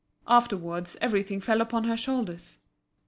Afterwards, 0.27 0.97
everything 0.99 1.39
fell 1.39 1.61
upon 1.61 1.83
her 1.83 1.95
shoulders. 1.95 2.57